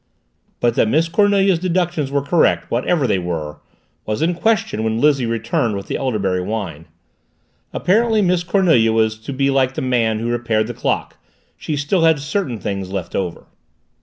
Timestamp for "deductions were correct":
1.59-2.71